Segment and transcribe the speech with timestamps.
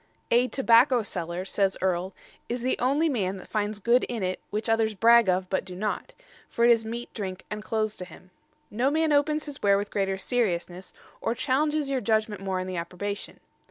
[0.31, 2.15] "A Tobacco Seller," says Earle,
[2.49, 5.75] "is the onely man that findes good in it which others brag of, but do
[5.75, 6.13] not;
[6.49, 8.31] for it is meate, drinke, and clothes to him.
[8.71, 12.77] No man opens his ware with greater seriousnesse, or challenges your judgement more in the
[12.77, 13.41] approbation.